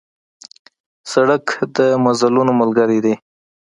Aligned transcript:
سړک 1.11 1.45
د 1.77 1.79
مزلونو 2.05 2.51
ملګری 2.61 2.99
دی. 3.05 3.13